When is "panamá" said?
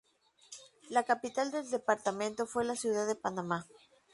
3.13-3.67